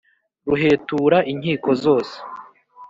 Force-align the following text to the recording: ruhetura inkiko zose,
ruhetura 0.47 1.17
inkiko 1.31 1.69
zose, 1.83 2.15